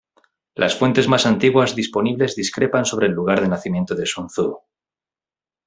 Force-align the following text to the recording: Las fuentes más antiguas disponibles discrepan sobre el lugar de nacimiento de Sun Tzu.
Las 0.55 0.75
fuentes 0.75 1.07
más 1.07 1.27
antiguas 1.27 1.75
disponibles 1.75 2.35
discrepan 2.35 2.85
sobre 2.85 3.05
el 3.05 3.13
lugar 3.13 3.39
de 3.39 3.49
nacimiento 3.49 3.93
de 3.93 4.07
Sun 4.07 4.29
Tzu. 4.29 4.59